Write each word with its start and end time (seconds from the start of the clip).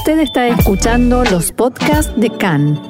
Usted 0.00 0.20
está 0.20 0.48
escuchando 0.48 1.24
los 1.24 1.52
podcasts 1.52 2.18
de 2.18 2.30
CAN. 2.30 2.80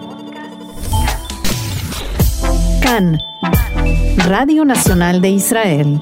CAN, 2.80 3.18
Radio 4.28 4.64
Nacional 4.64 5.20
de 5.20 5.30
Israel. 5.30 6.00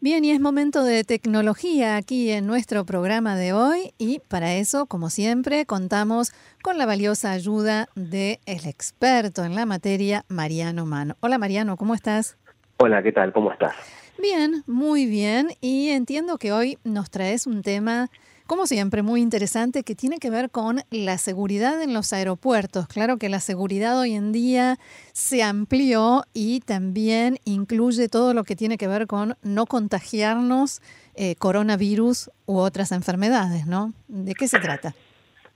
Bien, 0.00 0.24
y 0.24 0.30
es 0.30 0.38
momento 0.38 0.84
de 0.84 1.02
tecnología 1.02 1.96
aquí 1.96 2.30
en 2.30 2.46
nuestro 2.46 2.84
programa 2.84 3.34
de 3.34 3.52
hoy 3.52 3.92
y 3.98 4.20
para 4.28 4.54
eso, 4.54 4.86
como 4.86 5.10
siempre, 5.10 5.66
contamos 5.66 6.32
con 6.62 6.78
la 6.78 6.86
valiosa 6.86 7.32
ayuda 7.32 7.88
del 7.96 8.38
experto 8.46 9.42
en 9.42 9.56
la 9.56 9.66
materia, 9.66 10.24
Mariano 10.28 10.86
Mano. 10.86 11.16
Hola 11.18 11.36
Mariano, 11.38 11.76
¿cómo 11.76 11.96
estás? 11.96 12.36
Hola, 12.76 13.02
¿qué 13.02 13.10
tal? 13.10 13.32
¿Cómo 13.32 13.50
estás? 13.50 13.74
Bien, 14.22 14.62
muy 14.68 15.06
bien. 15.06 15.48
Y 15.60 15.88
entiendo 15.88 16.38
que 16.38 16.52
hoy 16.52 16.78
nos 16.84 17.10
traes 17.10 17.48
un 17.48 17.62
tema, 17.62 18.08
como 18.46 18.66
siempre, 18.66 19.02
muy 19.02 19.22
interesante 19.22 19.82
que 19.82 19.94
tiene 19.94 20.18
que 20.18 20.30
ver 20.30 20.50
con 20.50 20.80
la 20.90 21.18
seguridad 21.18 21.82
en 21.82 21.94
los 21.94 22.12
aeropuertos. 22.12 22.86
Claro 22.88 23.16
que 23.16 23.28
la 23.28 23.40
seguridad 23.40 23.98
hoy 23.98 24.12
en 24.12 24.32
día 24.32 24.76
se 25.12 25.42
amplió 25.42 26.24
y 26.34 26.60
también 26.60 27.38
incluye 27.44 28.08
todo 28.08 28.34
lo 28.34 28.44
que 28.44 28.56
tiene 28.56 28.76
que 28.76 28.88
ver 28.88 29.06
con 29.06 29.36
no 29.42 29.66
contagiarnos 29.66 30.82
eh, 31.16 31.36
coronavirus 31.36 32.30
u 32.46 32.58
otras 32.58 32.92
enfermedades, 32.92 33.66
¿no? 33.66 33.92
¿De 34.08 34.34
qué 34.34 34.46
se 34.46 34.58
trata? 34.58 34.94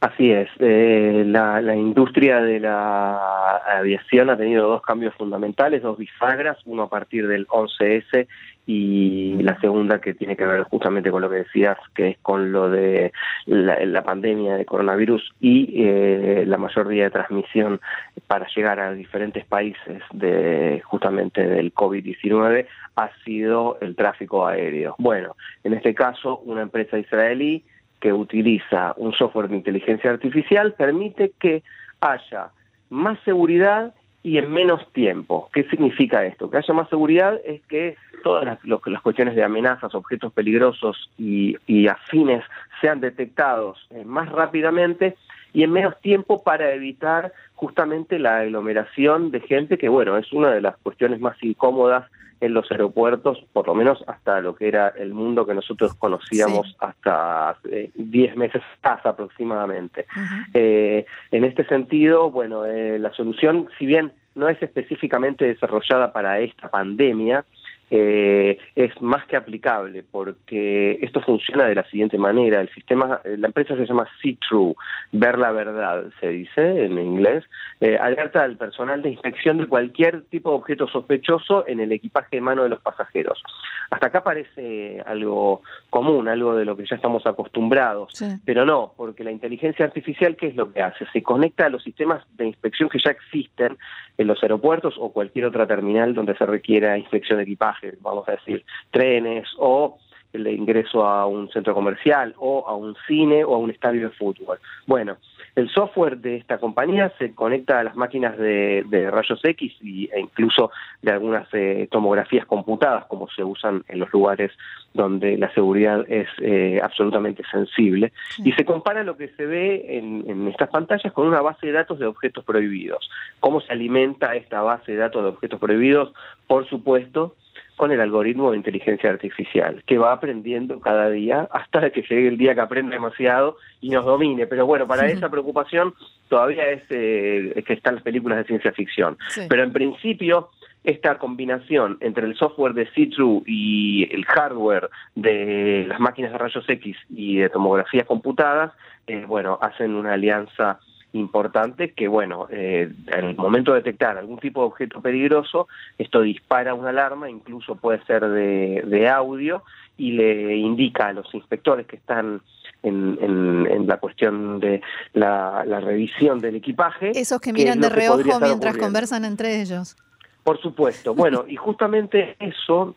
Así 0.00 0.30
es, 0.30 0.48
eh, 0.60 1.24
la, 1.26 1.74
industria 1.74 2.40
de 2.40 2.60
la 2.60 3.56
aviación 3.56 4.30
ha 4.30 4.36
tenido 4.36 4.68
dos 4.68 4.80
cambios 4.80 5.12
fundamentales, 5.16 5.82
dos 5.82 5.98
bisagras, 5.98 6.56
uno 6.66 6.84
a 6.84 6.88
partir 6.88 7.26
del 7.26 7.48
11S 7.48 8.28
y 8.70 9.42
la 9.42 9.58
segunda 9.60 9.98
que 9.98 10.12
tiene 10.12 10.36
que 10.36 10.44
ver 10.44 10.64
justamente 10.64 11.10
con 11.10 11.22
lo 11.22 11.30
que 11.30 11.36
decías, 11.36 11.78
que 11.94 12.08
es 12.08 12.18
con 12.18 12.52
lo 12.52 12.68
de 12.68 13.12
la, 13.46 14.02
pandemia 14.02 14.56
de 14.56 14.66
coronavirus 14.66 15.32
y 15.40 15.82
eh, 15.82 16.44
la 16.46 16.58
mayor 16.58 16.86
vía 16.86 17.04
de 17.04 17.10
transmisión 17.10 17.80
para 18.26 18.46
llegar 18.54 18.78
a 18.78 18.92
diferentes 18.92 19.46
países 19.46 20.02
de 20.12 20.82
justamente 20.84 21.48
del 21.48 21.72
COVID-19 21.72 22.66
ha 22.96 23.10
sido 23.24 23.78
el 23.80 23.96
tráfico 23.96 24.46
aéreo. 24.46 24.96
Bueno, 24.98 25.34
en 25.64 25.72
este 25.72 25.94
caso, 25.94 26.40
una 26.44 26.60
empresa 26.60 26.98
israelí 26.98 27.64
que 28.00 28.12
utiliza 28.12 28.92
un 28.98 29.14
software 29.14 29.48
de 29.48 29.56
inteligencia 29.56 30.10
artificial 30.10 30.74
permite 30.74 31.32
que 31.40 31.62
haya 32.02 32.50
más 32.90 33.18
seguridad 33.24 33.94
y 34.22 34.38
en 34.38 34.50
menos 34.50 34.86
tiempo. 34.92 35.48
¿Qué 35.52 35.64
significa 35.64 36.24
esto? 36.24 36.50
Que 36.50 36.58
haya 36.58 36.74
más 36.74 36.88
seguridad 36.88 37.40
es 37.44 37.62
que 37.66 37.96
todas 38.22 38.44
las, 38.44 39.02
cuestiones 39.02 39.36
de 39.36 39.44
amenazas, 39.44 39.94
objetos 39.94 40.32
peligrosos 40.32 41.10
y, 41.16 41.56
afines 41.88 42.44
sean 42.80 43.00
detectados 43.00 43.86
eh, 43.90 44.04
más 44.04 44.28
rápidamente 44.30 45.16
y 45.52 45.62
en 45.62 45.72
menos 45.72 45.98
tiempo 46.00 46.42
para 46.42 46.72
evitar 46.74 47.32
justamente 47.54 48.18
la 48.18 48.40
aglomeración 48.40 49.30
de 49.30 49.40
gente, 49.40 49.78
que 49.78 49.88
bueno, 49.88 50.18
es 50.18 50.32
una 50.32 50.50
de 50.50 50.60
las 50.60 50.76
cuestiones 50.78 51.20
más 51.20 51.42
incómodas 51.42 52.10
en 52.40 52.54
los 52.54 52.70
aeropuertos, 52.70 53.38
por 53.52 53.66
lo 53.66 53.74
menos 53.74 54.02
hasta 54.06 54.40
lo 54.40 54.54
que 54.54 54.68
era 54.68 54.88
el 54.88 55.12
mundo 55.12 55.46
que 55.46 55.54
nosotros 55.54 55.94
conocíamos 55.94 56.76
hasta 56.78 57.56
10 57.94 58.36
meses 58.36 58.62
aproximadamente. 58.82 60.06
Eh, 60.54 61.04
en 61.30 61.44
este 61.44 61.64
sentido, 61.66 62.30
bueno, 62.30 62.64
eh, 62.64 62.98
la 62.98 63.12
solución, 63.12 63.68
si 63.78 63.86
bien 63.86 64.12
no 64.34 64.48
es 64.48 64.62
específicamente 64.62 65.44
desarrollada 65.44 66.12
para 66.12 66.40
esta 66.40 66.68
pandemia, 66.68 67.44
eh, 67.90 68.58
es 68.74 69.00
más 69.00 69.24
que 69.26 69.36
aplicable 69.36 70.04
porque 70.10 70.98
esto 71.00 71.20
funciona 71.20 71.66
de 71.66 71.74
la 71.74 71.84
siguiente 71.84 72.18
manera. 72.18 72.60
El 72.60 72.68
sistema, 72.70 73.20
la 73.24 73.46
empresa 73.46 73.76
se 73.76 73.86
llama 73.86 74.06
See 74.20 74.38
True, 74.48 74.74
ver 75.12 75.38
la 75.38 75.52
verdad, 75.52 76.04
se 76.20 76.28
dice 76.28 76.84
en 76.84 76.98
inglés. 76.98 77.44
Eh, 77.80 77.96
alerta 77.96 78.42
al 78.42 78.56
personal 78.56 79.02
de 79.02 79.10
inspección 79.10 79.58
de 79.58 79.66
cualquier 79.66 80.22
tipo 80.24 80.50
de 80.50 80.56
objeto 80.56 80.88
sospechoso 80.88 81.66
en 81.66 81.80
el 81.80 81.92
equipaje 81.92 82.36
de 82.36 82.40
mano 82.40 82.62
de 82.64 82.70
los 82.70 82.80
pasajeros. 82.80 83.42
Hasta 83.90 84.08
acá 84.08 84.22
parece 84.22 85.02
algo 85.06 85.62
común, 85.88 86.28
algo 86.28 86.54
de 86.54 86.64
lo 86.64 86.76
que 86.76 86.84
ya 86.84 86.96
estamos 86.96 87.26
acostumbrados, 87.26 88.12
pero 88.44 88.66
no, 88.66 88.92
porque 88.96 89.24
la 89.24 89.30
inteligencia 89.30 89.86
artificial, 89.86 90.36
¿qué 90.36 90.48
es 90.48 90.56
lo 90.56 90.72
que 90.72 90.82
hace? 90.82 91.06
Se 91.12 91.22
conecta 91.22 91.66
a 91.66 91.70
los 91.70 91.82
sistemas 91.82 92.22
de 92.36 92.46
inspección 92.46 92.90
que 92.90 92.98
ya 93.02 93.12
existen 93.12 93.78
en 94.18 94.26
los 94.26 94.42
aeropuertos 94.42 94.96
o 94.98 95.10
cualquier 95.12 95.46
otra 95.46 95.66
terminal 95.66 96.12
donde 96.12 96.36
se 96.36 96.44
requiera 96.44 96.98
inspección 96.98 97.38
de 97.38 97.44
equipaje 97.44 97.77
vamos 98.00 98.28
a 98.28 98.32
decir, 98.32 98.64
trenes 98.90 99.48
o 99.58 99.98
el 100.32 100.46
ingreso 100.46 101.04
a 101.04 101.26
un 101.26 101.48
centro 101.50 101.74
comercial 101.74 102.34
o 102.38 102.66
a 102.68 102.74
un 102.74 102.94
cine 103.06 103.44
o 103.44 103.54
a 103.54 103.58
un 103.58 103.70
estadio 103.70 104.08
de 104.08 104.14
fútbol. 104.14 104.58
Bueno, 104.86 105.16
el 105.56 105.68
software 105.70 106.18
de 106.18 106.36
esta 106.36 106.58
compañía 106.58 107.12
se 107.18 107.34
conecta 107.34 107.80
a 107.80 107.84
las 107.84 107.96
máquinas 107.96 108.36
de, 108.36 109.10
rayos 109.10 109.40
X 109.42 109.74
y, 109.80 110.08
e 110.12 110.20
incluso 110.20 110.70
de 111.02 111.12
algunas 111.12 111.48
eh, 111.52 111.88
tomografías 111.90 112.46
computadas 112.46 113.06
como 113.06 113.28
se 113.30 113.42
usan 113.42 113.82
en 113.88 113.98
los 113.98 114.12
lugares 114.12 114.52
donde 114.94 115.36
la 115.36 115.52
seguridad 115.54 116.04
es 116.08 116.28
eh, 116.40 116.80
absolutamente 116.82 117.42
sensible 117.50 118.12
y 118.38 118.52
se 118.52 118.64
compara 118.64 119.02
lo 119.02 119.16
que 119.16 119.28
se 119.30 119.46
ve 119.46 119.98
en, 119.98 120.24
en 120.28 120.48
estas 120.48 120.68
pantallas 120.68 121.12
con 121.12 121.26
una 121.26 121.40
base 121.40 121.66
de 121.66 121.72
datos 121.72 121.98
de 121.98 122.06
objetos 122.06 122.44
prohibidos. 122.44 123.10
¿Cómo 123.40 123.60
se 123.60 123.72
alimenta 123.72 124.36
esta 124.36 124.62
base 124.62 124.92
de 124.92 124.98
datos 124.98 125.22
de 125.22 125.28
objetos 125.30 125.58
prohibidos? 125.58 126.12
Por 126.46 126.68
supuesto, 126.68 127.34
con 127.78 127.92
el 127.92 128.00
algoritmo 128.00 128.50
de 128.50 128.58
inteligencia 128.58 129.08
artificial, 129.08 129.82
que 129.86 129.98
va 129.98 130.12
aprendiendo 130.12 130.80
cada 130.80 131.08
día 131.08 131.48
hasta 131.52 131.90
que 131.90 132.02
llegue 132.02 132.26
el 132.28 132.36
día 132.36 132.54
que 132.54 132.60
aprenda 132.60 132.96
demasiado 132.96 133.56
y 133.80 133.88
nos 133.90 134.04
domine. 134.04 134.46
Pero 134.48 134.66
bueno, 134.66 134.86
para 134.86 135.06
esa 135.06 135.30
preocupación 135.30 135.94
todavía 136.28 136.68
es 136.70 136.82
eh, 136.90 137.62
que 137.64 137.72
están 137.72 137.94
las 137.94 138.02
películas 138.02 138.38
de 138.38 138.44
ciencia 138.44 138.72
ficción. 138.72 139.16
Pero 139.48 139.62
en 139.62 139.72
principio, 139.72 140.50
esta 140.82 141.18
combinación 141.18 141.98
entre 142.00 142.26
el 142.26 142.36
software 142.36 142.74
de 142.74 142.86
C-True 142.90 143.44
y 143.46 144.12
el 144.12 144.24
hardware 144.24 144.90
de 145.14 145.86
las 145.88 146.00
máquinas 146.00 146.32
de 146.32 146.38
rayos 146.38 146.68
X 146.68 146.96
y 147.08 147.38
de 147.38 147.48
tomografías 147.48 148.06
computadas, 148.06 148.72
eh, 149.06 149.24
bueno, 149.24 149.56
hacen 149.62 149.94
una 149.94 150.14
alianza 150.14 150.80
importante 151.12 151.92
que, 151.92 152.08
bueno, 152.08 152.46
eh, 152.50 152.92
en 153.06 153.24
el 153.24 153.36
momento 153.36 153.72
de 153.72 153.78
detectar 153.78 154.18
algún 154.18 154.38
tipo 154.38 154.60
de 154.60 154.66
objeto 154.66 155.00
peligroso, 155.00 155.68
esto 155.96 156.20
dispara 156.20 156.74
una 156.74 156.90
alarma, 156.90 157.30
incluso 157.30 157.76
puede 157.76 158.04
ser 158.04 158.28
de, 158.28 159.08
audio, 159.08 159.62
y 159.96 160.12
le 160.12 160.56
indica 160.56 161.08
a 161.08 161.12
los 161.12 161.32
inspectores 161.34 161.86
que 161.86 161.96
están 161.96 162.42
en, 162.82 163.18
en, 163.20 163.86
la 163.86 163.96
cuestión 163.96 164.60
de 164.60 164.82
la, 165.14 165.64
revisión 165.64 166.40
del 166.40 166.56
equipaje. 166.56 167.10
Esos 167.18 167.40
que 167.40 167.52
miran 167.52 167.80
de 167.80 167.88
reojo 167.88 168.38
mientras 168.40 168.76
conversan 168.76 169.24
entre 169.24 169.60
ellos. 169.60 169.96
Por 170.44 170.60
supuesto. 170.60 171.14
Bueno, 171.14 171.44
y 171.48 171.56
justamente 171.56 172.36
eso 172.38 172.94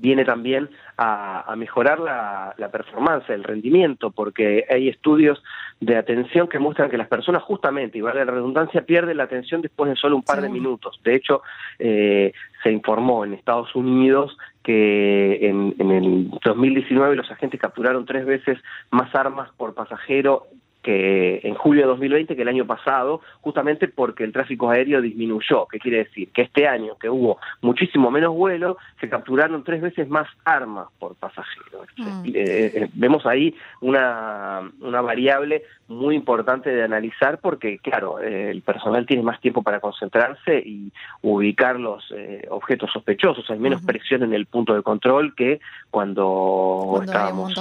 viene 0.00 0.24
también 0.24 0.70
a, 0.96 1.54
mejorar 1.56 1.98
la, 2.00 2.70
performance, 2.70 3.28
el 3.30 3.44
rendimiento, 3.44 4.10
porque 4.10 4.64
hay 4.70 4.88
estudios 4.88 5.42
de 5.80 5.96
atención 5.96 6.48
que 6.48 6.58
muestran 6.58 6.90
que 6.90 6.98
las 6.98 7.08
personas 7.08 7.42
justamente, 7.42 7.98
y 7.98 8.00
vale 8.00 8.24
la 8.24 8.32
redundancia, 8.32 8.82
pierden 8.82 9.16
la 9.16 9.24
atención 9.24 9.60
después 9.60 9.90
de 9.90 9.96
solo 9.96 10.16
un 10.16 10.22
par 10.22 10.40
de 10.40 10.48
minutos. 10.48 11.00
De 11.04 11.14
hecho, 11.14 11.42
eh, 11.78 12.32
se 12.62 12.70
informó 12.70 13.24
en 13.24 13.34
Estados 13.34 13.74
Unidos 13.74 14.36
que 14.62 15.48
en, 15.48 15.74
en 15.78 15.90
el 15.90 16.30
2019 16.44 17.16
los 17.16 17.30
agentes 17.30 17.60
capturaron 17.60 18.04
tres 18.04 18.26
veces 18.26 18.58
más 18.90 19.14
armas 19.14 19.50
por 19.56 19.74
pasajero 19.74 20.46
que 20.82 21.40
en 21.42 21.54
julio 21.54 21.82
de 21.82 21.88
2020 21.88 22.36
que 22.36 22.42
el 22.42 22.48
año 22.48 22.66
pasado, 22.66 23.20
justamente 23.40 23.88
porque 23.88 24.24
el 24.24 24.32
tráfico 24.32 24.70
aéreo 24.70 25.00
disminuyó. 25.00 25.66
¿Qué 25.66 25.78
quiere 25.78 26.04
decir? 26.04 26.30
Que 26.32 26.42
este 26.42 26.68
año, 26.68 26.96
que 26.98 27.10
hubo 27.10 27.38
muchísimo 27.62 28.10
menos 28.10 28.34
vuelo, 28.34 28.78
se 29.00 29.08
capturaron 29.08 29.64
tres 29.64 29.82
veces 29.82 30.08
más 30.08 30.28
armas 30.44 30.88
por 30.98 31.14
pasajero. 31.16 31.82
Mm. 31.96 32.26
Eh, 32.26 32.32
eh, 32.34 32.88
vemos 32.94 33.26
ahí 33.26 33.54
una, 33.80 34.70
una 34.80 35.00
variable 35.00 35.62
muy 35.88 36.14
importante 36.14 36.70
de 36.70 36.82
analizar 36.82 37.38
porque, 37.38 37.78
claro, 37.78 38.20
eh, 38.20 38.50
el 38.50 38.62
personal 38.62 39.06
tiene 39.06 39.22
más 39.22 39.40
tiempo 39.40 39.62
para 39.62 39.80
concentrarse 39.80 40.58
y 40.58 40.92
ubicar 41.22 41.80
los 41.80 42.12
objetos 42.50 42.90
sospechosos. 42.92 43.48
Hay 43.50 43.58
menos 43.58 43.82
presión 43.82 44.22
en 44.22 44.34
el 44.34 44.46
punto 44.46 44.74
de 44.74 44.82
control 44.82 45.34
que 45.34 45.60
cuando, 45.90 47.00
estábamos 47.02 47.54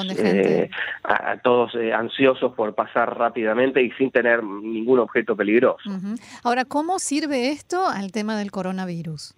a, 1.04 1.38
todos 1.38 1.74
ansiosos 1.76 2.54
por 2.54 2.76
pasar 2.76 3.07
rápidamente 3.14 3.82
y 3.82 3.92
sin 3.92 4.12
tener 4.12 4.44
ningún 4.44 5.00
objeto 5.00 5.36
peligroso. 5.36 5.90
Ahora, 6.44 6.66
¿cómo 6.66 7.00
sirve 7.00 7.50
esto 7.50 7.88
al 7.88 8.12
tema 8.12 8.38
del 8.38 8.52
coronavirus? 8.52 9.34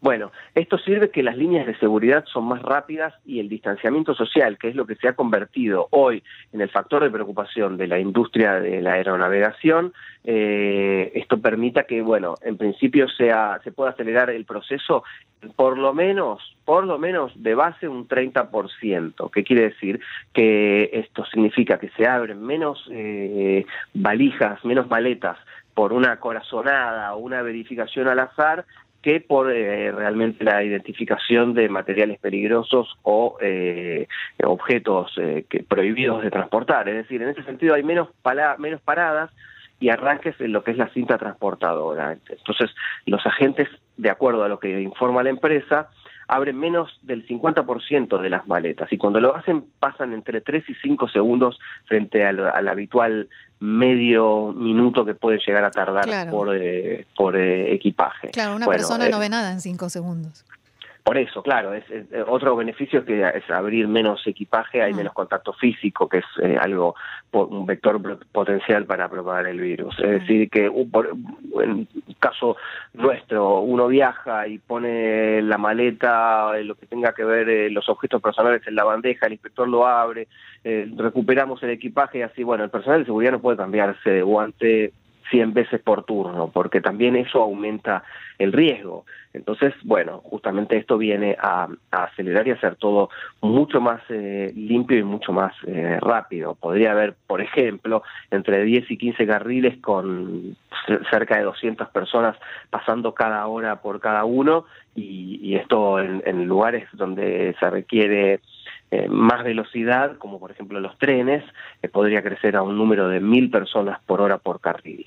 Bueno, 0.00 0.32
esto 0.54 0.78
sirve 0.78 1.10
que 1.10 1.22
las 1.22 1.36
líneas 1.36 1.66
de 1.66 1.78
seguridad 1.78 2.24
son 2.32 2.44
más 2.44 2.62
rápidas 2.62 3.12
y 3.26 3.38
el 3.38 3.50
distanciamiento 3.50 4.14
social, 4.14 4.56
que 4.56 4.68
es 4.68 4.74
lo 4.74 4.86
que 4.86 4.94
se 4.94 5.08
ha 5.08 5.12
convertido 5.12 5.88
hoy 5.90 6.22
en 6.54 6.62
el 6.62 6.70
factor 6.70 7.02
de 7.02 7.10
preocupación 7.10 7.76
de 7.76 7.86
la 7.86 7.98
industria 7.98 8.60
de 8.60 8.80
la 8.80 8.94
aeronavegación, 8.94 9.92
eh, 10.24 11.12
esto 11.14 11.38
permita 11.40 11.84
que, 11.84 12.00
bueno, 12.00 12.36
en 12.42 12.56
principio 12.56 13.08
sea, 13.08 13.60
se 13.62 13.72
pueda 13.72 13.90
acelerar 13.90 14.30
el 14.30 14.46
proceso 14.46 15.04
por 15.56 15.78
lo 15.78 15.92
menos, 15.92 16.56
por 16.64 16.84
lo 16.84 16.98
menos 16.98 17.32
de 17.34 17.54
base 17.54 17.88
un 17.88 18.06
30%, 18.08 19.30
que 19.30 19.44
quiere 19.44 19.62
decir 19.62 20.00
que 20.32 20.90
esto 20.92 21.24
significa 21.26 21.78
que 21.78 21.90
se 21.90 22.06
abren 22.06 22.42
menos 22.42 22.86
eh, 22.90 23.64
valijas, 23.94 24.64
menos 24.64 24.88
maletas 24.88 25.38
por 25.74 25.92
una 25.92 26.20
corazonada 26.20 27.14
o 27.14 27.18
una 27.18 27.42
verificación 27.42 28.08
al 28.08 28.18
azar 28.18 28.66
que 29.02 29.20
por 29.20 29.50
eh, 29.50 29.92
realmente 29.92 30.44
la 30.44 30.62
identificación 30.62 31.54
de 31.54 31.68
materiales 31.68 32.18
peligrosos 32.18 32.98
o 33.02 33.38
eh, 33.40 34.06
objetos 34.44 35.12
eh, 35.16 35.46
que, 35.48 35.62
prohibidos 35.62 36.22
de 36.22 36.30
transportar. 36.30 36.88
Es 36.88 36.96
decir, 36.96 37.22
en 37.22 37.30
ese 37.30 37.42
sentido 37.44 37.74
hay 37.74 37.82
menos, 37.82 38.08
menos 38.58 38.80
paradas 38.82 39.30
y 39.78 39.88
arranques 39.88 40.38
en 40.40 40.52
lo 40.52 40.62
que 40.62 40.72
es 40.72 40.76
la 40.76 40.88
cinta 40.88 41.16
transportadora. 41.16 42.16
Entonces, 42.28 42.70
los 43.06 43.24
agentes, 43.26 43.68
de 43.96 44.10
acuerdo 44.10 44.44
a 44.44 44.48
lo 44.48 44.58
que 44.60 44.80
informa 44.80 45.22
la 45.22 45.30
empresa, 45.30 45.88
abren 46.30 46.56
menos 46.56 46.88
del 47.02 47.26
50% 47.26 48.20
de 48.20 48.30
las 48.30 48.46
maletas 48.46 48.92
y 48.92 48.98
cuando 48.98 49.18
lo 49.20 49.34
hacen 49.34 49.64
pasan 49.80 50.12
entre 50.12 50.40
3 50.40 50.64
y 50.68 50.74
5 50.74 51.08
segundos 51.08 51.58
frente 51.86 52.24
al, 52.24 52.68
habitual 52.68 53.28
medio 53.58 54.52
minuto 54.52 55.04
que 55.04 55.14
puede 55.14 55.40
llegar 55.44 55.64
a 55.64 55.72
tardar 55.72 56.30
por, 56.30 56.56
eh, 56.56 57.04
por 57.16 57.36
eh, 57.36 57.74
equipaje. 57.74 58.28
Claro, 58.28 58.54
una 58.54 58.66
persona 58.66 59.08
no 59.08 59.16
eh, 59.16 59.20
ve 59.20 59.28
nada 59.28 59.50
en 59.50 59.60
5 59.60 59.88
segundos. 59.88 60.44
Por 61.02 61.16
eso, 61.18 61.42
claro, 61.42 61.72
es, 61.74 61.84
otro 62.26 62.56
beneficio 62.56 63.00
es 63.00 63.04
que 63.06 63.22
es 63.22 63.50
abrir 63.50 63.88
menos 63.88 64.26
equipaje, 64.26 64.82
hay 64.82 64.92
menos 64.92 65.12
contacto 65.12 65.52
físico, 65.54 66.08
que 66.08 66.18
es 66.18 66.24
eh, 66.42 66.56
algo, 66.60 66.94
un 67.32 67.66
vector 67.66 68.00
potencial 68.30 68.84
para 68.84 69.08
propagar 69.08 69.46
el 69.46 69.60
virus. 69.60 69.98
Es 69.98 70.20
decir, 70.20 70.50
que 70.50 70.70
por, 70.90 71.10
en 71.62 71.88
caso 72.18 72.56
nuestro, 72.92 73.60
uno 73.60 73.88
viaja 73.88 74.46
y 74.46 74.58
pone 74.58 75.42
la 75.42 75.58
maleta, 75.58 76.58
lo 76.62 76.74
que 76.74 76.86
tenga 76.86 77.12
que 77.12 77.24
ver 77.24 77.48
eh, 77.48 77.70
los 77.70 77.88
objetos 77.88 78.20
personales 78.20 78.62
en 78.66 78.74
la 78.74 78.84
bandeja, 78.84 79.26
el 79.26 79.32
inspector 79.32 79.68
lo 79.68 79.86
abre, 79.86 80.28
eh, 80.64 80.90
recuperamos 80.96 81.62
el 81.62 81.70
equipaje 81.70 82.18
y 82.18 82.22
así, 82.22 82.42
bueno, 82.42 82.64
el 82.64 82.70
personal 82.70 83.00
de 83.00 83.06
seguridad 83.06 83.32
no 83.32 83.40
puede 83.40 83.56
cambiarse 83.56 84.10
de 84.10 84.22
guante 84.22 84.92
100 85.30 85.54
veces 85.54 85.80
por 85.80 86.04
turno, 86.04 86.50
porque 86.52 86.80
también 86.80 87.16
eso 87.16 87.42
aumenta 87.42 88.02
el 88.38 88.52
riesgo. 88.52 89.04
Entonces, 89.32 89.74
bueno, 89.84 90.22
justamente 90.24 90.76
esto 90.76 90.98
viene 90.98 91.36
a, 91.40 91.68
acelerar 91.92 92.48
y 92.48 92.52
hacer 92.52 92.76
todo 92.76 93.10
mucho 93.40 93.80
más 93.80 94.00
eh, 94.08 94.52
limpio 94.56 94.98
y 94.98 95.04
mucho 95.04 95.32
más 95.32 95.52
eh, 95.66 95.98
rápido. 96.00 96.54
Podría 96.54 96.92
haber, 96.92 97.14
por 97.26 97.40
ejemplo, 97.40 98.02
entre 98.30 98.64
10 98.64 98.90
y 98.90 98.96
15 98.96 99.26
carriles 99.26 99.78
con 99.80 100.56
cerca 101.10 101.36
de 101.36 101.44
200 101.44 101.88
personas 101.90 102.36
pasando 102.70 103.14
cada 103.14 103.46
hora 103.46 103.76
por 103.82 104.00
cada 104.00 104.24
uno 104.24 104.64
y, 104.96 105.54
esto 105.54 106.00
en, 106.00 106.46
lugares 106.46 106.88
donde 106.92 107.54
se 107.58 107.70
requiere 107.70 108.40
eh, 108.90 109.08
más 109.08 109.44
velocidad, 109.44 110.16
como 110.16 110.40
por 110.40 110.50
ejemplo 110.50 110.80
los 110.80 110.96
trenes, 110.98 111.44
podría 111.92 112.22
crecer 112.22 112.56
a 112.56 112.62
un 112.62 112.76
número 112.76 113.08
de 113.08 113.20
mil 113.20 113.50
personas 113.50 114.00
por 114.06 114.20
hora 114.20 114.38
por 114.38 114.60
carril. 114.60 115.06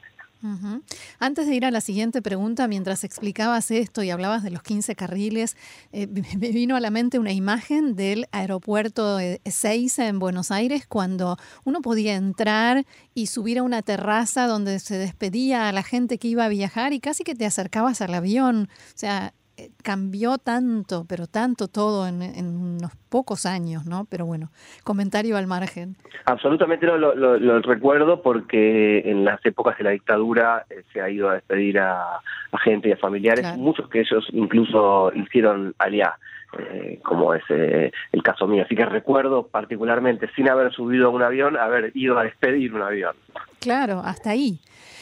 Antes 1.20 1.48
de 1.48 1.56
ir 1.56 1.66
a 1.66 1.72
la 1.72 1.80
siguiente 1.80 2.22
pregunta, 2.22 2.68
mientras 2.68 3.04
explicabas 3.04 3.72
esto 3.72 4.04
y 4.04 4.10
hablabas 4.10 4.44
de 4.44 4.52
los 4.52 4.62
15 4.62 4.96
carriles, 4.96 5.56
eh, 5.92 6.08
me 6.38 6.52
vino 6.52 6.76
a 6.76 6.80
la 6.80 6.92
mente 6.92 7.18
una 7.20 7.32
imagen 7.32 7.96
del 7.96 8.28
aeropuerto 8.32 9.20
Ezeiza 9.20 10.08
en 10.08 10.20
Buenos 10.20 10.52
Aires 10.52 10.86
cuando 10.88 11.38
uno 11.64 11.82
podía 11.82 12.16
entrar 12.16 12.86
y 13.14 13.28
subir 13.28 13.60
a 13.60 13.64
una 13.64 13.82
terraza 13.82 14.48
donde 14.48 14.80
se 14.80 14.98
despedía 14.98 15.70
a 15.70 15.72
la 15.72 15.84
gente 15.84 16.18
que 16.18 16.28
iba 16.28 16.46
a 16.46 16.50
viajar 16.50 16.94
y 16.94 17.00
casi 17.00 17.24
que 17.24 17.36
te 17.36 17.46
acercabas 17.46 18.02
al 18.02 18.14
avión. 18.14 18.70
O 18.70 18.98
sea, 18.98 19.34
cambió 19.84 20.38
tanto, 20.38 21.06
pero 21.08 21.28
tanto 21.28 21.68
todo 21.68 22.08
en, 22.08 22.22
unos 22.22 22.92
pocos 23.10 23.46
años, 23.46 23.86
¿no? 23.86 24.06
Pero 24.10 24.26
bueno, 24.26 24.50
comentario 24.84 25.38
al 25.38 25.48
margen. 25.48 25.96
Absolutamente 26.26 26.86
no, 26.86 26.98
lo, 26.98 27.62
recuerdo 27.62 28.22
porque 28.22 29.00
en 29.06 29.26
las 29.26 29.46
épocas 29.46 29.78
de 29.78 29.84
la 29.84 29.90
dictadura 29.92 30.66
eh, 30.70 30.84
se 30.92 31.02
ha 31.02 31.10
ido 31.10 31.30
a 31.30 31.36
despedir 31.36 31.80
a, 31.80 32.22
gente 32.64 32.90
y 32.90 32.92
a 32.94 32.98
familiares, 32.98 33.58
muchos 33.58 33.90
que 33.90 34.02
ellos 34.02 34.26
incluso 34.32 35.12
hicieron 35.14 35.74
aliá. 35.78 36.18
Eh, 36.60 37.00
como 37.04 37.34
es 37.34 37.42
el 37.50 38.24
caso 38.24 38.46
mío. 38.46 38.62
Así 38.64 38.76
que 38.76 38.86
recuerdo 38.86 39.48
particularmente, 39.48 40.30
sin 40.36 40.48
haber 40.50 40.72
subido 40.72 41.08
a 41.08 41.10
un 41.10 41.24
avión, 41.24 41.58
haber 41.58 41.92
ido 41.96 42.20
a 42.20 42.24
despedir 42.26 42.76
un 42.76 42.84
avión. 42.84 43.16
Claro, 43.60 44.02
hasta 44.06 44.30
ahí. 44.30 44.60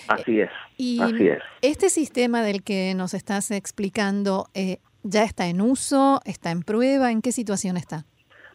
Así 0.07 0.41
es. 0.41 0.49
Y 0.77 1.01
así 1.01 1.27
es. 1.27 1.41
este 1.61 1.89
sistema 1.89 2.43
del 2.43 2.63
que 2.63 2.93
nos 2.95 3.13
estás 3.13 3.51
explicando, 3.51 4.47
eh, 4.53 4.77
¿ya 5.03 5.23
está 5.23 5.47
en 5.47 5.61
uso? 5.61 6.21
¿Está 6.25 6.51
en 6.51 6.63
prueba? 6.63 7.11
¿En 7.11 7.21
qué 7.21 7.31
situación 7.31 7.77
está? 7.77 8.05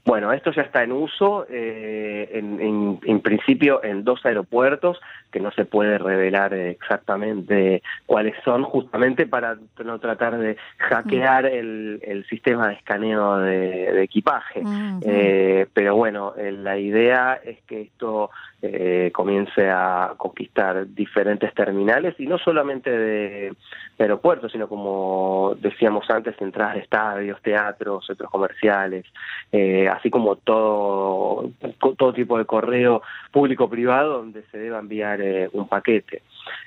Bueno, 0.07 0.33
esto 0.33 0.53
ya 0.53 0.63
está 0.63 0.85
en 0.85 0.93
uso, 0.93 1.47
eh, 1.51 2.31
en, 2.33 3.21
principio 3.23 3.83
en 3.83 4.05
dos 4.05 4.25
aeropuertos, 4.25 5.01
que 5.37 5.43
no 5.43 5.51
se 5.51 5.67
puede 5.67 5.99
revelar 5.99 6.55
exactamente 6.55 7.83
cuáles 8.07 8.35
son, 8.43 8.63
justamente 8.63 9.27
para 9.27 9.59
no 9.85 9.99
tratar 9.99 10.39
de 10.39 10.57
hackear 10.79 11.45
mm. 11.45 12.01
el, 12.01 12.27
sistema 12.31 12.69
de 12.69 12.75
escaneo 12.75 13.37
de, 13.41 14.03
equipaje. 14.03 14.63
Mm, 14.65 15.01
eh, 15.05 15.67
pero 15.75 15.95
bueno, 15.95 16.33
la 16.39 16.79
idea 16.79 17.39
es 17.45 17.59
que 17.67 17.83
esto 17.83 18.31
eh, 18.63 19.11
comience 19.13 19.69
a 19.69 20.15
conquistar 20.17 20.87
diferentes 20.95 21.53
terminales 21.53 22.15
y 22.19 22.27
no 22.27 22.39
solamente 22.39 22.91
de, 22.91 23.53
aeropuertos, 23.99 24.53
sino 24.53 24.67
como 24.69 25.55
decíamos 25.61 26.09
antes, 26.09 26.35
entradas 26.41 26.77
de 26.77 26.81
estadios, 26.81 27.41
teatros, 27.43 28.07
centros 28.07 28.31
comerciales, 28.31 29.05
eh, 29.53 29.89
así 29.89 30.09
como 30.09 30.37
todo, 30.37 31.51
todo 31.99 32.13
tipo 32.15 32.39
de 32.39 32.47
correo 32.47 33.03
público-privado 33.31 34.19
donde 34.19 34.43
se 34.51 34.59
deba 34.59 34.79
enviar 34.79 35.21
eh, 35.27 35.49
un 35.53 35.69
paquete. 35.69 36.23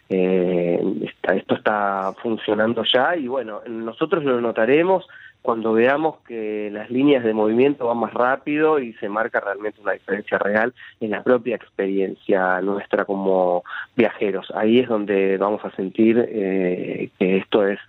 esto 0.09 1.55
está 1.55 2.13
funcionando 2.21 2.83
ya 2.83 3.15
y 3.15 3.27
bueno, 3.27 3.61
nosotros 3.67 4.23
lo 4.23 4.41
notaremos 4.41 5.05
cuando 5.41 5.71
veamos 5.73 6.17
que 6.27 6.69
las 6.71 6.89
líneas 6.89 7.23
de 7.23 7.33
movimiento 7.33 7.87
van 7.87 7.97
más 7.97 8.13
rápido 8.13 8.79
y 8.79 8.93
se 8.93 9.07
marca 9.07 9.39
realmente 9.39 9.81
una 9.81 9.93
diferencia 9.93 10.37
real 10.37 10.73
en 10.99 11.11
la 11.11 11.23
propia 11.23 11.55
experiencia 11.55 12.61
nuestra 12.61 13.05
como 13.05 13.63
viajeros. 13.95 14.51
Ahí 14.53 14.79
es 14.79 14.89
donde 14.89 15.37
vamos 15.37 15.63
a 15.63 15.71
sentir 15.71 16.23
eh, 16.29 17.09
que 17.17 17.37
esto 17.37 17.65
es 17.65 17.79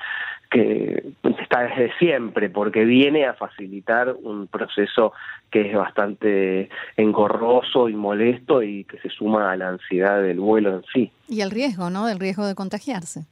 que 0.51 1.13
está 1.41 1.63
desde 1.63 1.97
siempre, 1.99 2.51
porque 2.51 2.85
viene 2.85 3.25
a 3.25 3.35
facilitar 3.35 4.15
un 4.23 4.49
proceso 4.49 5.13
que 5.51 5.71
es 5.71 5.77
bastante 5.77 6.69
engorroso 6.97 7.89
y 7.89 7.95
molesto 7.95 8.63
y 8.63 8.85
que 8.85 8.99
se 8.99 9.09
suma 9.11 9.53
a 9.53 9.57
la 9.57 9.69
ansiedad 9.69 10.21
del 10.23 10.41
vuelo 10.41 10.77
en 10.77 10.83
sí. 10.93 11.13
Y 11.29 11.41
el 11.43 11.51
riesgo, 11.51 11.91
¿no? 11.91 12.09
El 12.09 12.19
riesgo 12.19 12.47
de 12.47 12.55
contagiarse. 12.55 13.27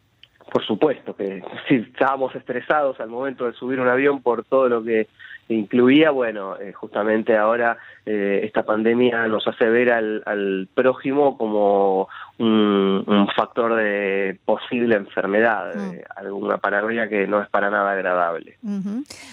Por 0.50 0.64
supuesto 0.64 1.14
que 1.14 1.42
si 1.68 1.76
estábamos 1.76 2.34
estresados 2.34 2.98
al 3.00 3.08
momento 3.08 3.46
de 3.46 3.52
subir 3.52 3.80
un 3.80 3.88
avión 3.88 4.22
por 4.22 4.44
todo 4.44 4.68
lo 4.68 4.82
que 4.82 5.08
incluía, 5.48 6.10
bueno, 6.10 6.58
eh, 6.60 6.72
justamente 6.72 7.36
ahora 7.36 7.78
eh, 8.04 8.40
esta 8.44 8.64
pandemia 8.64 9.26
nos 9.28 9.46
hace 9.46 9.66
ver 9.68 9.90
al, 9.90 10.68
prójimo 10.74 11.38
como 11.38 12.08
un, 12.38 13.28
factor 13.34 13.76
de 13.76 14.38
posible 14.44 14.96
enfermedad, 14.96 15.74
mm. 15.74 15.90
alguna 16.16 16.58
paranoia 16.58 17.08
que 17.08 17.26
no 17.26 17.40
es 17.40 17.48
para 17.48 17.70
nada 17.70 17.92
agradable. 17.92 18.58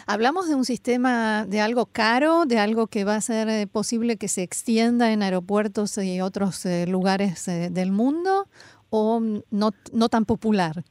Hablamos 0.07 0.47
de 0.47 0.55
un 0.55 0.63
sistema 0.63 1.45
de 1.45 1.59
algo 1.59 1.87
caro, 1.87 2.45
de 2.45 2.59
algo 2.59 2.87
que 2.87 3.03
va 3.03 3.15
a 3.15 3.21
ser 3.21 3.49
eh, 3.49 3.67
posible 3.67 4.17
que 4.17 4.27
se 4.27 4.43
extienda 4.43 5.11
en 5.11 5.21
aeropuertos 5.21 5.97
y 5.97 6.21
otros 6.21 6.65
lugares 6.87 7.45
del 7.45 7.91
mundo 7.91 8.47
o 8.89 9.19
no, 9.51 9.71
no 9.91 10.09
tan 10.09 10.25
popular. 10.25 10.83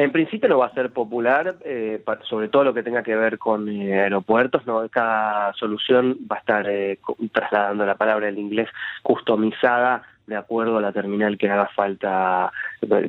En 0.00 0.12
principio 0.12 0.48
no 0.48 0.58
va 0.58 0.66
a 0.66 0.74
ser 0.74 0.90
popular, 0.90 1.56
eh, 1.64 2.00
sobre 2.22 2.46
todo 2.46 2.62
lo 2.62 2.72
que 2.72 2.84
tenga 2.84 3.02
que 3.02 3.16
ver 3.16 3.36
con 3.36 3.68
eh, 3.68 4.00
aeropuertos. 4.00 4.64
¿no? 4.64 4.88
Cada 4.88 5.52
solución 5.54 6.18
va 6.30 6.36
a 6.36 6.38
estar 6.38 6.70
eh, 6.70 7.00
trasladando 7.32 7.84
la 7.84 7.96
palabra 7.96 8.28
en 8.28 8.38
inglés 8.38 8.68
customizada 9.02 10.02
de 10.28 10.36
acuerdo 10.36 10.78
a 10.78 10.82
la 10.82 10.92
terminal 10.92 11.36
que 11.36 11.50
haga 11.50 11.66
falta, 11.74 12.52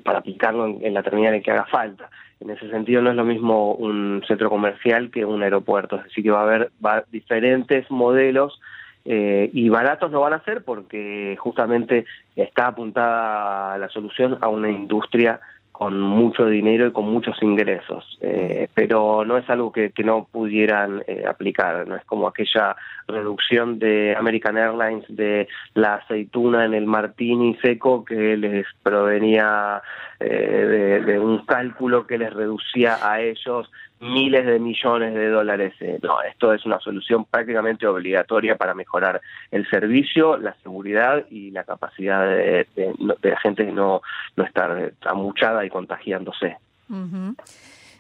para 0.04 0.18
aplicarlo 0.18 0.66
en, 0.66 0.92
la 0.96 1.04
terminal 1.04 1.36
en 1.36 1.44
que 1.44 1.52
haga 1.52 1.66
falta. 1.66 2.10
En 2.40 2.50
ese 2.50 2.68
sentido 2.72 3.04
no 3.04 3.12
es 3.12 3.16
lo 3.16 3.24
mismo 3.26 3.74
un 3.74 4.24
centro 4.28 4.50
comercial 4.50 5.12
que 5.12 5.26
un 5.26 5.44
aeropuerto, 5.44 5.98
es 5.98 6.06
decir 6.06 6.24
que 6.24 6.32
va 6.32 6.40
a 6.40 6.44
haber 6.44 6.72
diferentes 7.12 7.92
modelos 7.92 8.60
y 9.06 9.70
baratos 9.70 10.12
no 10.12 10.22
van 10.22 10.34
a 10.34 10.44
ser 10.44 10.64
porque 10.64 11.36
justamente 11.40 12.06
está 12.36 12.68
apuntada 12.68 13.78
la 13.78 13.90
solución 13.90 14.38
a 14.42 14.48
una 14.48 14.70
industria 14.70 15.40
con 15.80 15.98
mucho 15.98 16.46
dinero 16.46 16.88
y 16.88 16.92
con 16.92 17.06
muchos 17.06 17.42
ingresos, 17.42 18.18
eh, 18.20 18.68
pero 18.74 19.24
no 19.24 19.38
es 19.38 19.50
algo 19.50 19.72
que, 19.72 19.94
no 20.04 20.28
pudieran 20.30 21.02
eh, 21.08 21.24
aplicar, 21.26 21.88
no 21.88 21.96
es 21.96 22.04
como 22.04 22.28
aquella 22.28 22.76
reducción 23.08 23.80
de 23.80 24.14
American 24.14 24.58
Airlines 24.58 25.06
de 25.08 25.48
la 25.76 25.96
aceituna 25.96 26.66
en 26.66 26.74
el 26.74 26.86
martini 26.86 27.56
seco 27.62 28.04
que 28.04 28.36
les 28.36 28.66
provenía 28.84 29.82
eh, 30.20 31.02
de, 31.06 31.18
un 31.18 31.46
cálculo 31.46 32.06
que 32.06 32.18
les 32.18 32.34
reducía 32.34 32.98
a 33.02 33.22
ellos 33.22 33.72
miles 34.00 34.46
de 34.46 34.60
millones 34.60 35.14
de 35.14 35.30
dólares. 35.30 35.74
no, 36.02 36.22
esto 36.22 36.54
es 36.54 36.66
una 36.66 36.80
solución 36.80 37.26
prácticamente 37.26 37.86
obligatoria 37.86 38.56
para 38.56 38.74
mejorar 38.74 39.22
el 39.52 39.70
servicio, 39.70 40.38
la 40.38 40.56
seguridad 40.64 41.26
y 41.30 41.52
la 41.52 41.64
capacidad 41.64 42.26
de, 42.26 42.68
la 42.98 43.40
gente 43.40 43.66
de 43.66 43.72
no, 43.72 44.02
no 44.36 44.44
estar 44.44 44.94
amuchada 45.06 45.66
y 45.66 45.70
contagiándose. 45.70 46.58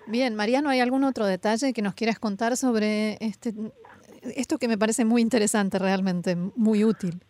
Bien, 0.08 0.36
Mariano, 0.36 0.70
¿hay 0.70 0.80
algún 0.80 1.04
otro 1.04 1.26
detalle 1.26 1.74
que 1.74 1.82
nos 1.82 1.94
quieras 1.94 2.18
contar 2.18 2.58
sobre 2.58 3.18
este, 3.20 3.54
esto 4.36 4.58
que 4.58 4.68
me 4.68 4.78
parece 4.78 5.06
muy 5.06 5.22
interesante 5.22 5.78
realmente, 5.80 6.36
muy 6.36 6.84
útil? 6.84 7.22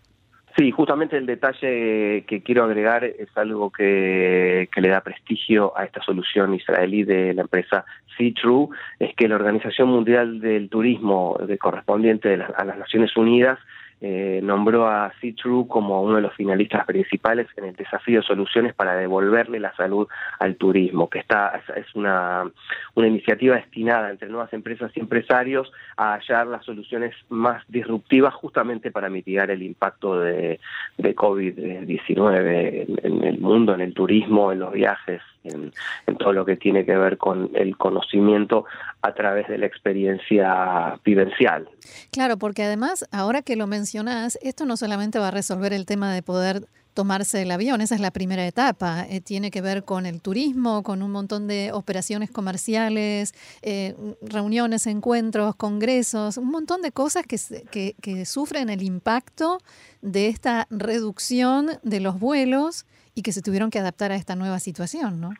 Sí, 0.59 0.71
justamente 0.71 1.15
el 1.15 1.25
detalle 1.25 2.25
que 2.27 2.43
quiero 2.43 2.65
agregar 2.65 3.05
es 3.05 3.29
algo 3.35 3.71
que, 3.71 4.67
le 4.75 4.89
da 4.89 4.99
prestigio 4.99 5.71
a 5.77 5.85
esta 5.85 6.01
solución 6.01 6.53
israelí 6.53 7.05
de 7.05 7.33
la 7.33 7.43
empresa 7.43 7.85
C-True, 8.17 8.67
es 8.99 9.15
que 9.15 9.29
la 9.29 9.35
Organización 9.35 9.87
Mundial 9.87 10.41
del 10.41 10.69
Turismo 10.69 11.39
de 11.47 11.57
correspondiente 11.57 12.33
a 12.33 12.65
las 12.65 12.77
Naciones 12.77 13.15
Unidas 13.15 13.57
eh, 14.01 14.39
nombró 14.41 14.87
a 14.87 15.11
C-True 15.19 15.67
como 15.67 16.01
uno 16.01 16.15
de 16.15 16.21
los 16.21 16.33
finalistas 16.33 16.85
principales 16.85 17.47
en 17.57 17.65
el 17.65 17.75
desafío 17.75 18.21
de 18.21 18.27
soluciones 18.27 18.73
para 18.73 18.95
devolverle 18.95 19.59
la 19.59 19.75
salud 19.75 20.07
al 20.39 20.55
turismo, 20.55 21.09
que 21.09 21.19
está 21.19 21.61
es 21.75 21.95
una, 21.95 22.49
una 22.95 23.07
iniciativa 23.07 23.55
destinada 23.55 24.09
entre 24.09 24.29
nuevas 24.29 24.53
empresas 24.53 24.91
y 24.95 25.01
empresarios 25.01 25.71
a 25.97 26.13
hallar 26.13 26.47
las 26.47 26.63
soluciones 26.63 27.13
más 27.27 27.63
disruptivas 27.67 28.33
justamente 28.33 28.91
para 28.91 29.09
mitigar 29.09 29.51
el 29.51 29.63
impacto 29.63 30.19
de, 30.19 30.59
de 30.97 31.15
COVID-19 31.15 33.03
en 33.03 33.23
el 33.23 33.39
mundo, 33.39 33.73
en 33.73 33.81
el 33.81 33.93
turismo, 33.93 34.51
en 34.51 34.59
los 34.59 34.71
viajes 34.71 35.21
en, 35.43 35.71
todo 36.17 36.33
lo 36.33 36.45
que 36.45 36.55
tiene 36.55 36.85
que 36.85 36.95
ver 36.95 37.17
con 37.17 37.51
el 37.53 37.77
conocimiento 37.77 38.65
a 39.01 39.13
través 39.13 39.47
de 39.47 39.57
la 39.57 39.65
experiencia 39.65 40.99
vivencial. 41.03 41.69
Claro, 42.11 42.37
porque 42.37 42.63
además, 42.63 43.07
ahora 43.11 43.41
que 43.41 43.55
lo 43.55 43.67
mencionas, 43.67 44.37
esto 44.41 44.65
no 44.65 44.77
solamente 44.77 45.19
va 45.19 45.29
a 45.29 45.31
resolver 45.31 45.73
el 45.73 45.85
tema 45.85 46.13
de 46.13 46.21
poder 46.21 46.67
tomarse 46.93 47.43
el 47.43 47.51
avión, 47.51 47.79
esa 47.79 47.95
es 47.95 48.01
la 48.01 48.11
primera 48.11 48.45
etapa. 48.45 49.05
Eh, 49.07 49.21
tiene 49.21 49.51
que 49.51 49.61
ver 49.61 49.85
con 49.85 50.05
el 50.05 50.19
turismo, 50.19 50.83
con 50.83 51.01
un 51.01 51.11
montón 51.11 51.47
de 51.47 51.71
operaciones 51.71 52.29
comerciales, 52.29 53.33
eh, 53.61 53.95
reuniones, 54.21 54.85
encuentros, 54.85 55.55
congresos, 55.55 56.35
un 56.35 56.49
montón 56.49 56.81
de 56.81 56.91
cosas 56.91 57.25
que, 57.25 57.37
que, 57.71 57.95
que 58.01 58.25
sufren 58.25 58.69
el 58.69 58.83
impacto 58.83 59.59
de 60.01 60.27
esta 60.27 60.67
reducción 60.69 61.69
de 61.83 62.01
los 62.01 62.19
vuelos 62.19 62.85
y 63.19 63.21
que 63.21 63.33
se 63.33 63.41
tuvieron 63.41 63.69
que 63.69 63.79
adaptar 63.79 64.13
a 64.13 64.15
esta 64.15 64.35
nueva 64.37 64.59
situación, 64.59 65.19
¿no? 65.19 65.31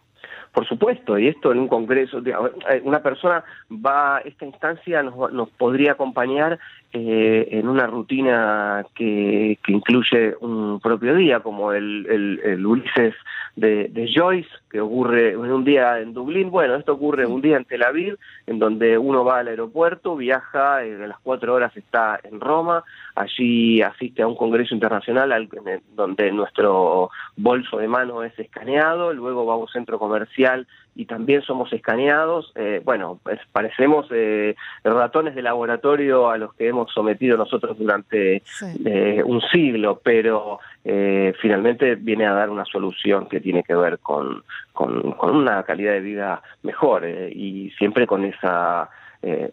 Por 0.52 0.68
supuesto, 0.68 1.18
y 1.18 1.30
esto 1.30 1.52
en 1.54 1.60
un 1.60 1.68
congreso, 1.70 2.20
eh, 2.20 2.82
una 2.84 3.02
persona 3.02 3.44
va 3.72 4.18
a 4.18 4.20
esta 4.20 4.46
instancia, 4.46 5.02
nos, 5.02 5.32
nos 5.32 5.50
podría 5.52 5.94
acompañar 5.94 6.60
eh, 6.92 7.48
en 7.52 7.68
una 7.68 7.86
rutina 7.86 8.84
que, 8.96 9.60
que, 9.64 9.72
incluye 9.72 10.34
un 10.42 10.80
propio 10.80 11.14
día, 11.14 11.40
como 11.42 11.72
el, 11.72 12.08
el, 12.10 12.42
el 12.44 12.66
Ulises 12.66 13.14
de, 13.56 13.90
de, 13.90 14.12
Joyce, 14.12 14.50
que 14.72 14.82
ocurre 14.82 15.34
en 15.34 15.40
un 15.40 15.64
día 15.64 16.00
en 16.00 16.14
Dublín. 16.16 16.50
Bueno, 16.50 16.76
esto 16.76 16.94
ocurre 16.94 17.28
un 17.28 17.42
día 17.42 17.58
en 17.58 17.66
Tel 17.66 17.84
Aviv, 17.84 18.18
en 18.48 18.58
donde 18.58 18.98
uno 18.98 19.24
va 19.24 19.38
al 19.38 19.50
aeropuerto, 19.50 20.16
viaja, 20.16 20.84
eh, 20.84 20.96
a 21.04 21.08
las 21.08 21.20
cuatro 21.20 21.54
horas 21.54 21.78
está 21.78 22.20
en 22.24 22.40
Roma, 22.40 22.84
allí 23.16 23.84
asiste 23.84 24.24
a 24.24 24.28
un 24.28 24.36
congreso 24.36 24.74
internacional 24.74 25.32
al, 25.32 25.48
donde 25.96 26.32
nuestro 26.32 27.12
bolso 27.38 27.78
de 27.78 27.88
mano 27.88 28.24
es 28.24 28.38
escaneado, 28.40 29.14
luego 29.14 29.46
va 29.46 29.54
a 29.54 29.58
un 29.58 29.68
centro 29.68 30.00
comercial 30.00 30.66
y 31.00 31.06
también 31.06 31.42
somos 31.44 31.72
escaneados. 31.72 32.52
Eh, 32.56 32.82
bueno, 32.84 33.20
parecemos 33.54 34.08
eh, 34.12 34.54
ratones 34.84 35.34
de 35.34 35.42
laboratorio 35.42 36.30
a 36.30 36.38
los 36.38 36.54
que 36.56 36.68
hemos 36.68 36.92
sometido 36.92 37.38
nosotros 37.38 37.78
durante 37.80 38.44
eh, 38.84 39.24
un 39.26 39.40
siglo, 39.50 40.02
pero 40.04 40.60
eh, 40.84 41.34
finalmente 41.42 41.96
viene 41.96 42.26
a 42.26 42.34
dar 42.34 42.50
una 42.50 42.66
solución 42.66 43.30
que 43.30 43.40
tiene 43.40 43.64
que 43.64 43.76
ver 43.76 44.00
con, 44.00 44.44
con, 44.74 45.14
con 45.14 45.38
una 45.38 45.64
calidad 45.64 45.94
de 45.94 46.02
vida 46.02 46.42
mejor 46.64 47.08
y 47.08 47.72
siempre 47.78 48.06
con 48.06 48.26
esa 48.26 48.90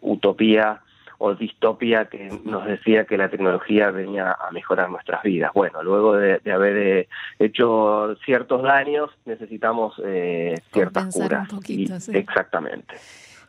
utopía 0.00 0.80
o 1.18 1.34
distopía 1.34 2.06
que 2.06 2.30
nos 2.44 2.66
decía 2.66 3.04
que 3.04 3.16
la 3.16 3.28
tecnología 3.28 3.90
venía 3.90 4.32
a 4.32 4.50
mejorar 4.50 4.90
nuestras 4.90 5.22
vidas. 5.22 5.52
Bueno, 5.54 5.82
luego 5.82 6.16
de, 6.16 6.40
haber 6.52 6.76
eh, 6.76 7.08
hecho 7.38 8.16
ciertos 8.24 8.62
daños, 8.62 9.10
necesitamos 9.24 10.00
eh, 10.04 10.54
ciertas 10.72 11.14
curas. 11.14 11.48
Exactamente. 12.08 12.96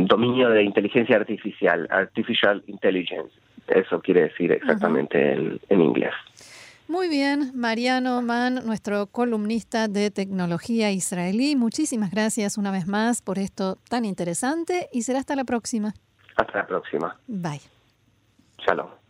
dominio 0.07 0.49
de 0.49 0.63
inteligencia 0.63 1.17
artificial, 1.17 1.87
artificial 1.91 2.63
intelligence. 2.67 3.31
Eso 3.67 4.01
quiere 4.01 4.23
decir 4.23 4.51
exactamente 4.51 5.33
en, 5.33 5.81
inglés. 5.81 6.13
Muy 6.87 7.07
bien, 7.07 7.51
Mariano 7.55 8.21
Mann, 8.21 8.65
nuestro 8.65 9.07
columnista 9.07 9.87
de 9.87 10.11
tecnología 10.11 10.91
israelí, 10.91 11.55
muchísimas 11.55 12.11
gracias 12.11 12.57
una 12.57 12.69
vez 12.69 12.85
más 12.85 13.21
por 13.21 13.39
esto 13.39 13.77
tan 13.87 14.03
interesante 14.03 14.89
y 14.91 15.03
será 15.03 15.19
hasta 15.19 15.37
la 15.37 15.45
próxima. 15.45 15.93
Hasta 16.35 16.57
la 16.57 16.67
próxima. 16.67 17.15
Bye. 17.27 17.61
Shalom. 18.65 19.00